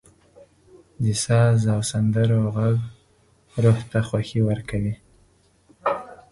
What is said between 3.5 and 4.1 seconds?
روح ته